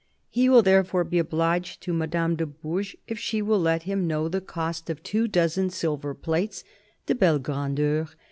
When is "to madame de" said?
1.81-2.47